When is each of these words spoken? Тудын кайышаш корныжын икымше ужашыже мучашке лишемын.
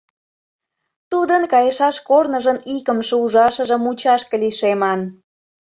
Тудын 1.11 1.43
кайышаш 1.53 1.97
корныжын 2.07 2.57
икымше 2.75 3.15
ужашыже 3.23 3.77
мучашке 3.83 4.35
лишемын. 4.43 4.99